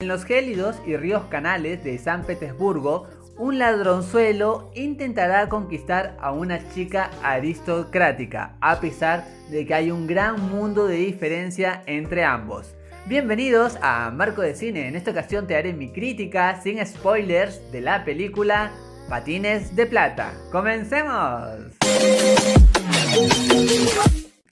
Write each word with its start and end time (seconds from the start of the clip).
En 0.00 0.06
los 0.06 0.24
gélidos 0.24 0.76
y 0.86 0.96
ríos 0.96 1.24
canales 1.24 1.82
de 1.82 1.98
San 1.98 2.22
Petersburgo, 2.22 3.08
un 3.36 3.58
ladronzuelo 3.58 4.70
intentará 4.76 5.48
conquistar 5.48 6.16
a 6.20 6.30
una 6.30 6.68
chica 6.72 7.10
aristocrática, 7.20 8.56
a 8.60 8.78
pesar 8.78 9.26
de 9.50 9.66
que 9.66 9.74
hay 9.74 9.90
un 9.90 10.06
gran 10.06 10.40
mundo 10.50 10.86
de 10.86 10.98
diferencia 10.98 11.82
entre 11.86 12.22
ambos. 12.22 12.76
Bienvenidos 13.06 13.76
a 13.82 14.08
Marco 14.12 14.40
de 14.40 14.54
Cine, 14.54 14.86
en 14.86 14.94
esta 14.94 15.10
ocasión 15.10 15.48
te 15.48 15.56
haré 15.56 15.72
mi 15.72 15.90
crítica 15.90 16.60
sin 16.62 16.78
spoilers 16.86 17.72
de 17.72 17.80
la 17.80 18.04
película 18.04 18.70
Patines 19.08 19.74
de 19.74 19.86
Plata. 19.86 20.32
¡Comencemos! 20.52 21.76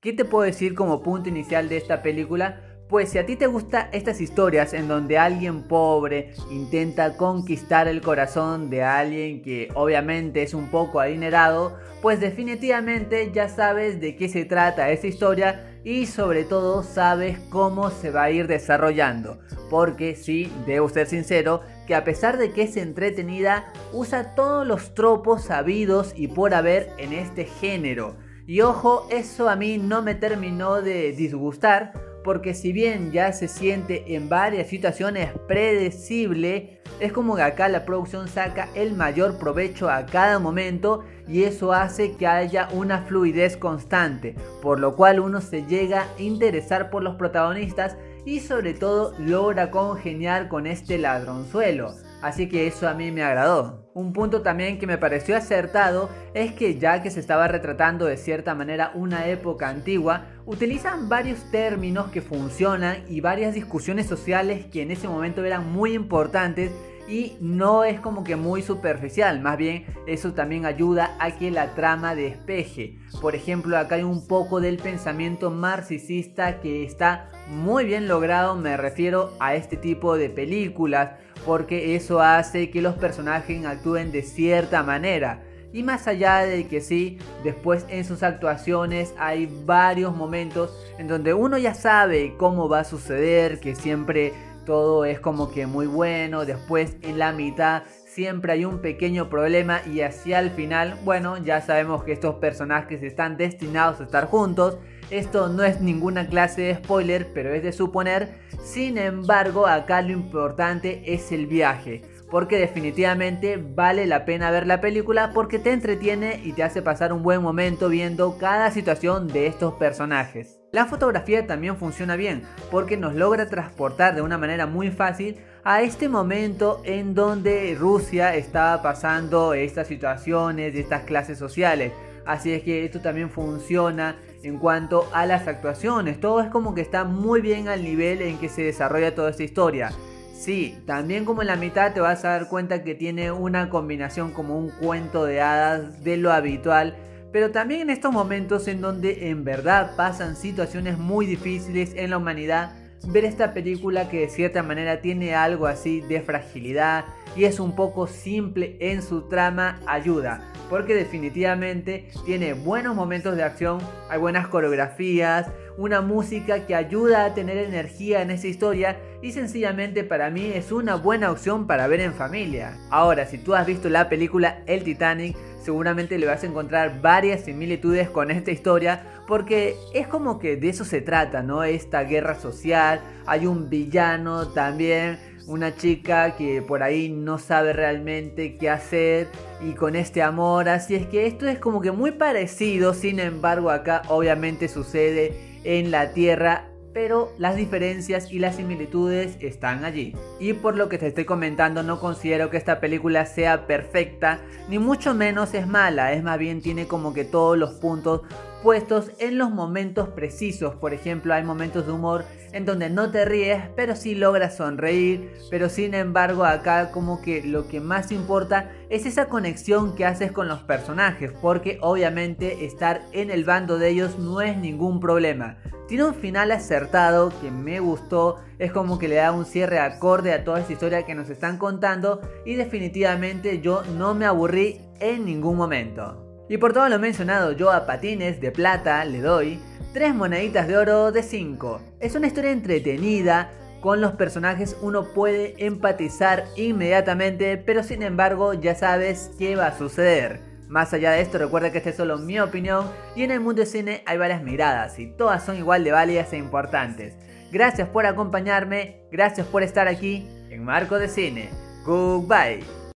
¿Qué 0.00 0.12
te 0.12 0.24
puedo 0.24 0.42
decir 0.42 0.74
como 0.74 1.00
punto 1.00 1.28
inicial 1.28 1.68
de 1.68 1.76
esta 1.76 2.02
película? 2.02 2.67
Pues 2.88 3.10
si 3.10 3.18
a 3.18 3.26
ti 3.26 3.36
te 3.36 3.46
gustan 3.46 3.88
estas 3.92 4.18
historias 4.18 4.72
en 4.72 4.88
donde 4.88 5.18
alguien 5.18 5.64
pobre 5.64 6.32
intenta 6.50 7.18
conquistar 7.18 7.86
el 7.86 8.00
corazón 8.00 8.70
de 8.70 8.82
alguien 8.82 9.42
que 9.42 9.68
obviamente 9.74 10.42
es 10.42 10.54
un 10.54 10.68
poco 10.68 10.98
adinerado, 10.98 11.76
pues 12.00 12.18
definitivamente 12.18 13.30
ya 13.30 13.50
sabes 13.50 14.00
de 14.00 14.16
qué 14.16 14.30
se 14.30 14.46
trata 14.46 14.90
esa 14.90 15.06
historia 15.06 15.80
y 15.84 16.06
sobre 16.06 16.44
todo 16.44 16.82
sabes 16.82 17.38
cómo 17.50 17.90
se 17.90 18.10
va 18.10 18.22
a 18.22 18.30
ir 18.30 18.46
desarrollando. 18.46 19.38
Porque 19.68 20.16
sí, 20.16 20.50
debo 20.66 20.88
ser 20.88 21.08
sincero, 21.08 21.60
que 21.86 21.94
a 21.94 22.04
pesar 22.04 22.38
de 22.38 22.52
que 22.52 22.62
es 22.62 22.78
entretenida, 22.78 23.70
usa 23.92 24.34
todos 24.34 24.66
los 24.66 24.94
tropos 24.94 25.42
sabidos 25.42 26.14
y 26.16 26.28
por 26.28 26.54
haber 26.54 26.88
en 26.96 27.12
este 27.12 27.44
género. 27.44 28.16
Y 28.46 28.62
ojo, 28.62 29.06
eso 29.10 29.50
a 29.50 29.56
mí 29.56 29.76
no 29.76 30.00
me 30.00 30.14
terminó 30.14 30.80
de 30.80 31.12
disgustar 31.12 32.07
porque 32.28 32.52
si 32.52 32.74
bien 32.74 33.10
ya 33.10 33.32
se 33.32 33.48
siente 33.48 34.14
en 34.14 34.28
varias 34.28 34.68
situaciones 34.68 35.30
predecible, 35.46 36.78
es 37.00 37.10
como 37.10 37.36
que 37.36 37.40
acá 37.40 37.70
la 37.70 37.86
producción 37.86 38.28
saca 38.28 38.68
el 38.74 38.94
mayor 38.94 39.38
provecho 39.38 39.88
a 39.88 40.04
cada 40.04 40.38
momento 40.38 41.04
y 41.26 41.44
eso 41.44 41.72
hace 41.72 42.18
que 42.18 42.26
haya 42.26 42.68
una 42.74 43.00
fluidez 43.00 43.56
constante, 43.56 44.34
por 44.60 44.78
lo 44.78 44.94
cual 44.94 45.20
uno 45.20 45.40
se 45.40 45.64
llega 45.64 46.02
a 46.02 46.20
interesar 46.20 46.90
por 46.90 47.02
los 47.02 47.14
protagonistas 47.14 47.96
y 48.26 48.40
sobre 48.40 48.74
todo 48.74 49.14
logra 49.18 49.70
congeniar 49.70 50.48
con 50.48 50.66
este 50.66 50.98
ladronzuelo. 50.98 51.94
Así 52.22 52.48
que 52.48 52.66
eso 52.66 52.88
a 52.88 52.94
mí 52.94 53.12
me 53.12 53.22
agradó. 53.22 53.90
Un 53.94 54.12
punto 54.12 54.42
también 54.42 54.78
que 54.78 54.86
me 54.86 54.98
pareció 54.98 55.36
acertado 55.36 56.08
es 56.34 56.52
que 56.52 56.78
ya 56.78 57.02
que 57.02 57.10
se 57.10 57.20
estaba 57.20 57.48
retratando 57.48 58.06
de 58.06 58.16
cierta 58.16 58.54
manera 58.54 58.92
una 58.94 59.26
época 59.26 59.68
antigua, 59.68 60.26
utilizan 60.46 61.08
varios 61.08 61.50
términos 61.50 62.10
que 62.10 62.22
funcionan 62.22 63.04
y 63.08 63.20
varias 63.20 63.54
discusiones 63.54 64.06
sociales 64.06 64.66
que 64.66 64.82
en 64.82 64.90
ese 64.90 65.08
momento 65.08 65.44
eran 65.44 65.70
muy 65.72 65.94
importantes 65.94 66.72
y 67.08 67.36
no 67.40 67.84
es 67.84 68.00
como 68.00 68.22
que 68.22 68.36
muy 68.36 68.62
superficial, 68.62 69.40
más 69.40 69.56
bien 69.56 69.86
eso 70.06 70.34
también 70.34 70.66
ayuda 70.66 71.16
a 71.18 71.30
que 71.30 71.50
la 71.50 71.74
trama 71.74 72.14
despeje. 72.14 72.98
Por 73.22 73.34
ejemplo, 73.34 73.78
acá 73.78 73.94
hay 73.94 74.02
un 74.02 74.26
poco 74.28 74.60
del 74.60 74.76
pensamiento 74.76 75.50
marxista 75.50 76.60
que 76.60 76.84
está 76.84 77.30
muy 77.48 77.86
bien 77.86 78.08
logrado, 78.08 78.54
me 78.56 78.76
refiero 78.76 79.32
a 79.40 79.54
este 79.54 79.78
tipo 79.78 80.18
de 80.18 80.28
películas, 80.28 81.12
porque 81.44 81.96
eso 81.96 82.20
hace 82.20 82.70
que 82.70 82.82
los 82.82 82.94
personajes 82.94 83.64
actúen 83.64 84.12
de 84.12 84.22
cierta 84.22 84.82
manera. 84.82 85.42
Y 85.72 85.82
más 85.82 86.08
allá 86.08 86.38
de 86.38 86.66
que 86.66 86.80
sí, 86.80 87.18
después 87.44 87.84
en 87.90 88.04
sus 88.04 88.22
actuaciones 88.22 89.14
hay 89.18 89.46
varios 89.66 90.16
momentos 90.16 90.72
en 90.98 91.08
donde 91.08 91.34
uno 91.34 91.58
ya 91.58 91.74
sabe 91.74 92.34
cómo 92.38 92.68
va 92.68 92.80
a 92.80 92.84
suceder, 92.84 93.60
que 93.60 93.74
siempre 93.74 94.32
todo 94.64 95.04
es 95.04 95.20
como 95.20 95.50
que 95.50 95.66
muy 95.66 95.86
bueno, 95.86 96.44
después 96.44 96.96
en 97.02 97.18
la 97.18 97.32
mitad 97.32 97.84
siempre 98.04 98.52
hay 98.52 98.64
un 98.64 98.80
pequeño 98.80 99.28
problema 99.30 99.80
y 99.86 100.00
hacia 100.00 100.40
el 100.40 100.50
final, 100.50 100.98
bueno, 101.04 101.38
ya 101.38 101.60
sabemos 101.60 102.02
que 102.02 102.12
estos 102.12 102.34
personajes 102.36 103.02
están 103.02 103.36
destinados 103.36 104.00
a 104.00 104.04
estar 104.04 104.26
juntos. 104.26 104.78
Esto 105.10 105.48
no 105.48 105.64
es 105.64 105.80
ninguna 105.80 106.26
clase 106.26 106.62
de 106.62 106.74
spoiler, 106.74 107.32
pero 107.32 107.54
es 107.54 107.62
de 107.62 107.72
suponer. 107.72 108.40
Sin 108.62 108.98
embargo, 108.98 109.66
acá 109.66 110.02
lo 110.02 110.12
importante 110.12 111.02
es 111.06 111.32
el 111.32 111.46
viaje 111.46 112.02
porque 112.30 112.58
definitivamente 112.58 113.56
vale 113.56 114.06
la 114.06 114.24
pena 114.24 114.50
ver 114.50 114.66
la 114.66 114.80
película 114.80 115.32
porque 115.32 115.58
te 115.58 115.72
entretiene 115.72 116.40
y 116.44 116.52
te 116.52 116.62
hace 116.62 116.82
pasar 116.82 117.12
un 117.12 117.22
buen 117.22 117.42
momento 117.42 117.88
viendo 117.88 118.36
cada 118.38 118.70
situación 118.70 119.28
de 119.28 119.46
estos 119.46 119.74
personajes. 119.74 120.58
La 120.72 120.84
fotografía 120.84 121.46
también 121.46 121.76
funciona 121.76 122.16
bien 122.16 122.42
porque 122.70 122.98
nos 122.98 123.14
logra 123.14 123.48
transportar 123.48 124.14
de 124.14 124.20
una 124.20 124.36
manera 124.36 124.66
muy 124.66 124.90
fácil 124.90 125.38
a 125.64 125.80
este 125.80 126.08
momento 126.08 126.82
en 126.84 127.14
donde 127.14 127.74
Rusia 127.78 128.34
estaba 128.34 128.82
pasando 128.82 129.54
estas 129.54 129.88
situaciones 129.88 130.74
de 130.74 130.80
estas 130.80 131.04
clases 131.04 131.38
sociales. 131.38 131.92
Así 132.26 132.52
es 132.52 132.62
que 132.62 132.84
esto 132.84 133.00
también 133.00 133.30
funciona 133.30 134.16
en 134.42 134.58
cuanto 134.58 135.08
a 135.12 135.26
las 135.26 135.48
actuaciones. 135.48 136.20
Todo 136.20 136.40
es 136.40 136.48
como 136.48 136.74
que 136.74 136.80
está 136.80 137.04
muy 137.04 137.40
bien 137.40 137.68
al 137.68 137.82
nivel 137.82 138.22
en 138.22 138.38
que 138.38 138.48
se 138.48 138.62
desarrolla 138.62 139.14
toda 139.14 139.30
esta 139.30 139.42
historia. 139.42 139.90
Sí, 140.38 140.78
también 140.86 141.24
como 141.24 141.42
en 141.42 141.48
la 141.48 141.56
mitad 141.56 141.92
te 141.92 142.00
vas 142.00 142.24
a 142.24 142.28
dar 142.28 142.48
cuenta 142.48 142.84
que 142.84 142.94
tiene 142.94 143.32
una 143.32 143.70
combinación 143.70 144.30
como 144.30 144.56
un 144.56 144.70
cuento 144.70 145.24
de 145.24 145.40
hadas 145.40 146.04
de 146.04 146.16
lo 146.16 146.32
habitual, 146.32 146.96
pero 147.32 147.50
también 147.50 147.80
en 147.80 147.90
estos 147.90 148.12
momentos 148.12 148.68
en 148.68 148.80
donde 148.80 149.30
en 149.30 149.44
verdad 149.44 149.96
pasan 149.96 150.36
situaciones 150.36 150.96
muy 150.96 151.26
difíciles 151.26 151.92
en 151.96 152.10
la 152.10 152.18
humanidad, 152.18 152.72
ver 153.08 153.24
esta 153.24 153.52
película 153.52 154.08
que 154.08 154.20
de 154.20 154.28
cierta 154.28 154.62
manera 154.62 155.00
tiene 155.00 155.34
algo 155.34 155.66
así 155.66 156.02
de 156.02 156.20
fragilidad 156.20 157.04
y 157.36 157.44
es 157.44 157.58
un 157.58 157.74
poco 157.74 158.06
simple 158.06 158.76
en 158.80 159.02
su 159.02 159.22
trama 159.22 159.80
ayuda, 159.86 160.52
porque 160.68 160.94
definitivamente 160.94 162.08
tiene 162.24 162.52
buenos 162.52 162.94
momentos 162.94 163.36
de 163.36 163.42
acción, 163.42 163.78
hay 164.08 164.18
buenas 164.18 164.48
coreografías, 164.48 165.46
una 165.78 166.00
música 166.00 166.66
que 166.66 166.74
ayuda 166.74 167.24
a 167.24 167.34
tener 167.34 167.56
energía 167.56 168.20
en 168.20 168.32
esa 168.32 168.48
historia 168.48 168.98
y 169.22 169.30
sencillamente 169.30 170.02
para 170.02 170.28
mí 170.28 170.50
es 170.52 170.72
una 170.72 170.96
buena 170.96 171.30
opción 171.30 171.68
para 171.68 171.86
ver 171.86 172.00
en 172.00 172.14
familia. 172.14 172.76
Ahora, 172.90 173.26
si 173.26 173.38
tú 173.38 173.54
has 173.54 173.64
visto 173.64 173.88
la 173.88 174.08
película 174.08 174.62
El 174.66 174.82
Titanic, 174.82 175.36
seguramente 175.62 176.18
le 176.18 176.26
vas 176.26 176.42
a 176.42 176.48
encontrar 176.48 177.00
varias 177.00 177.42
similitudes 177.42 178.10
con 178.10 178.32
esta 178.32 178.50
historia 178.50 179.22
porque 179.28 179.76
es 179.94 180.08
como 180.08 180.40
que 180.40 180.56
de 180.56 180.68
eso 180.68 180.84
se 180.84 181.00
trata, 181.00 181.44
¿no? 181.44 181.62
Esta 181.62 182.02
guerra 182.02 182.34
social, 182.34 183.00
hay 183.24 183.46
un 183.46 183.70
villano 183.70 184.48
también, 184.48 185.20
una 185.46 185.76
chica 185.76 186.34
que 186.36 186.60
por 186.60 186.82
ahí 186.82 187.08
no 187.08 187.38
sabe 187.38 187.72
realmente 187.72 188.56
qué 188.56 188.68
hacer 188.68 189.28
y 189.60 189.74
con 189.74 189.94
este 189.94 190.22
amor, 190.22 190.68
así 190.68 190.96
es 190.96 191.06
que 191.06 191.28
esto 191.28 191.46
es 191.46 191.60
como 191.60 191.80
que 191.80 191.92
muy 191.92 192.10
parecido, 192.10 192.94
sin 192.94 193.20
embargo 193.20 193.70
acá 193.70 194.02
obviamente 194.08 194.66
sucede 194.66 195.46
en 195.68 195.90
la 195.90 196.14
Tierra, 196.14 196.70
pero 196.94 197.30
las 197.36 197.54
diferencias 197.54 198.32
y 198.32 198.38
las 198.38 198.56
similitudes 198.56 199.36
están 199.40 199.84
allí. 199.84 200.16
Y 200.40 200.54
por 200.54 200.78
lo 200.78 200.88
que 200.88 200.96
te 200.96 201.08
estoy 201.08 201.26
comentando, 201.26 201.82
no 201.82 202.00
considero 202.00 202.48
que 202.48 202.56
esta 202.56 202.80
película 202.80 203.26
sea 203.26 203.66
perfecta, 203.66 204.40
ni 204.70 204.78
mucho 204.78 205.12
menos 205.12 205.52
es 205.52 205.66
mala, 205.66 206.14
es 206.14 206.22
más 206.22 206.38
bien 206.38 206.62
tiene 206.62 206.86
como 206.86 207.12
que 207.12 207.26
todos 207.26 207.58
los 207.58 207.72
puntos 207.72 208.22
puestos 208.62 209.10
en 209.18 209.38
los 209.38 209.50
momentos 209.50 210.08
precisos. 210.08 210.74
Por 210.74 210.92
ejemplo, 210.92 211.34
hay 211.34 211.42
momentos 211.42 211.86
de 211.86 211.92
humor 211.92 212.24
en 212.52 212.64
donde 212.64 212.90
no 212.90 213.10
te 213.10 213.24
ríes, 213.24 213.62
pero 213.76 213.94
sí 213.96 214.14
logras 214.14 214.56
sonreír. 214.56 215.32
Pero 215.50 215.68
sin 215.68 215.94
embargo, 215.94 216.44
acá 216.44 216.90
como 216.90 217.20
que 217.22 217.42
lo 217.42 217.68
que 217.68 217.80
más 217.80 218.12
importa 218.12 218.70
es 218.90 219.06
esa 219.06 219.26
conexión 219.26 219.94
que 219.94 220.04
haces 220.04 220.32
con 220.32 220.48
los 220.48 220.60
personajes, 220.60 221.32
porque 221.40 221.78
obviamente 221.80 222.64
estar 222.64 223.02
en 223.12 223.30
el 223.30 223.44
bando 223.44 223.78
de 223.78 223.90
ellos 223.90 224.18
no 224.18 224.40
es 224.40 224.56
ningún 224.56 225.00
problema. 225.00 225.58
Tiene 225.86 226.04
un 226.04 226.14
final 226.14 226.50
acertado 226.52 227.32
que 227.40 227.50
me 227.50 227.80
gustó, 227.80 228.36
es 228.58 228.72
como 228.72 228.98
que 228.98 229.08
le 229.08 229.14
da 229.16 229.32
un 229.32 229.46
cierre 229.46 229.78
acorde 229.78 230.34
a 230.34 230.44
toda 230.44 230.60
esta 230.60 230.74
historia 230.74 231.06
que 231.06 231.14
nos 231.14 231.30
están 231.30 231.56
contando 231.56 232.20
y 232.44 232.56
definitivamente 232.56 233.62
yo 233.62 233.82
no 233.96 234.14
me 234.14 234.26
aburrí 234.26 234.82
en 235.00 235.24
ningún 235.24 235.56
momento. 235.56 236.27
Y 236.48 236.58
por 236.58 236.72
todo 236.72 236.88
lo 236.88 236.98
mencionado, 236.98 237.52
yo 237.52 237.70
a 237.70 237.86
Patines 237.86 238.40
de 238.40 238.50
Plata 238.50 239.04
le 239.04 239.20
doy 239.20 239.60
3 239.92 240.14
moneditas 240.14 240.66
de 240.66 240.76
oro 240.76 241.12
de 241.12 241.22
5. 241.22 241.80
Es 242.00 242.14
una 242.14 242.26
historia 242.26 242.52
entretenida, 242.52 243.50
con 243.80 244.00
los 244.00 244.12
personajes 244.12 244.76
uno 244.82 245.12
puede 245.14 245.54
empatizar 245.64 246.44
inmediatamente, 246.56 247.58
pero 247.58 247.82
sin 247.82 248.02
embargo 248.02 248.54
ya 248.54 248.74
sabes 248.74 249.30
qué 249.38 249.56
va 249.56 249.68
a 249.68 249.78
suceder. 249.78 250.40
Más 250.68 250.92
allá 250.92 251.12
de 251.12 251.20
esto, 251.20 251.38
recuerda 251.38 251.70
que 251.72 251.78
esta 251.78 251.90
es 251.90 251.96
solo 251.96 252.18
mi 252.18 252.40
opinión 252.40 252.86
y 253.14 253.22
en 253.22 253.30
el 253.30 253.40
mundo 253.40 253.60
del 253.60 253.68
cine 253.68 254.02
hay 254.04 254.18
varias 254.18 254.42
miradas 254.42 254.98
y 254.98 255.06
todas 255.06 255.44
son 255.44 255.56
igual 255.56 255.84
de 255.84 255.92
válidas 255.92 256.32
e 256.32 256.38
importantes. 256.38 257.14
Gracias 257.50 257.88
por 257.88 258.04
acompañarme, 258.04 259.00
gracias 259.10 259.46
por 259.46 259.62
estar 259.62 259.88
aquí 259.88 260.28
en 260.50 260.64
Marco 260.64 260.98
de 260.98 261.08
Cine. 261.08 261.48
Goodbye. 261.86 262.87